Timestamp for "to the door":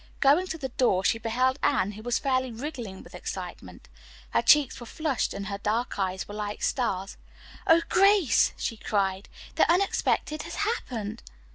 0.47-1.03